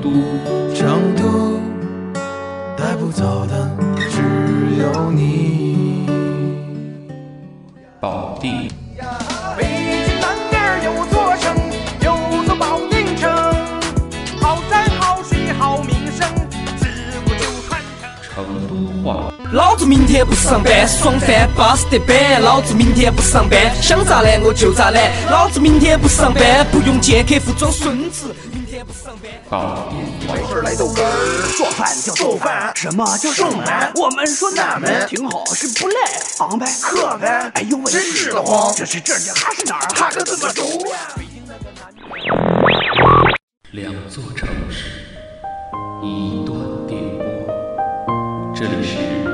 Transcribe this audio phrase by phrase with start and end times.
[0.00, 0.10] 都，
[0.72, 1.58] 成都
[2.76, 3.68] 带不走的
[4.08, 4.22] 只
[4.78, 6.06] 有你。
[7.98, 8.70] 宝地，
[18.36, 22.42] 成都话，老子明天不上班，爽翻巴适得板。
[22.42, 25.10] 老子明天不上班，想咋懒我就咋懒。
[25.30, 28.36] 老子明天不上班，不用见客户装孙子。
[28.52, 29.32] 明天不上班。
[29.48, 29.90] 宝
[30.28, 33.90] 地事来豆干儿，做饭叫做饭，什么叫送饭？
[33.94, 35.94] 我们说俺们挺好，是不赖，
[36.40, 39.88] 昂呗，磕呗，哎呦喂，真是的慌，这是这儿还是哪儿？
[39.94, 40.98] 哈个怎么走呀？
[43.70, 45.06] 两座城市，
[46.02, 47.25] 一段电波。
[48.58, 48.82] 这里。
[48.82, 49.25] 是